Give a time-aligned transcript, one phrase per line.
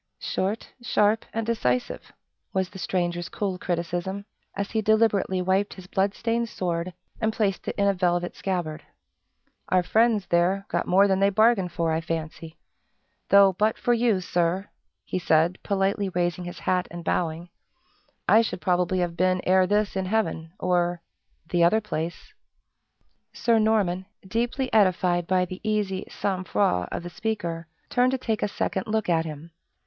[0.17, 2.11] "Short, sharp, and decisive!"
[2.53, 7.67] was the stranger's cool criticism, as he deliberately wiped his blood stained sword, and placed
[7.67, 8.81] it in a velvet scabbard.
[9.69, 12.57] "Our friends, there, got more than they bargained for, I fancy.
[13.29, 14.69] Though, but for you, Sir,"
[15.05, 17.49] he said, politely raising his hat and bowing,
[18.27, 21.03] "I should probably have been ere this in heaven, or
[21.47, 22.33] the other place."
[23.33, 28.41] Sir Norman, deeply edified by the easy sang froid of the speaker, turned to take
[28.41, 29.51] a second look at him.